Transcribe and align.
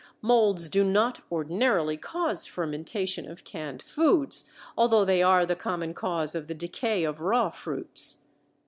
Molds 0.23 0.67
do 0.67 0.83
not 0.83 1.21
ordinarily 1.31 1.95
cause 1.95 2.47
fermentation 2.47 3.29
of 3.29 3.43
canned 3.43 3.83
foods, 3.83 4.49
although 4.75 5.05
they 5.05 5.21
are 5.21 5.45
the 5.45 5.55
common 5.55 5.93
cause 5.93 6.33
of 6.33 6.47
the 6.47 6.55
decay 6.55 7.03
of 7.03 7.19
raw 7.19 7.51
fruits. 7.51 8.15